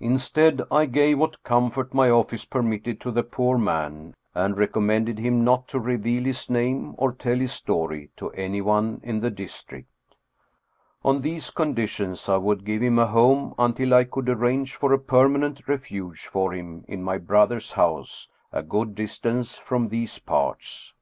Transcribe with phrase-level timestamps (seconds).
[0.00, 5.44] Instead, I gave what comfort my office permitted to the poor man, and recommended him
[5.44, 9.90] not to reveal his name or tell his story to anyone in the district.
[11.04, 14.94] On these con ditions I would give him a home until I could arrange for
[14.94, 20.94] a permanent refuge for him in my brother's house, a good distance from these parts.